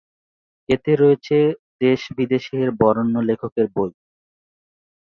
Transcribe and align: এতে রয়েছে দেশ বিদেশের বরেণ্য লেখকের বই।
এতে 0.69 0.91
রয়েছে 0.95 1.37
দেশ 1.81 2.01
বিদেশের 2.17 2.67
বরেণ্য 2.79 3.15
লেখকের 3.27 3.67
বই। 3.75 3.91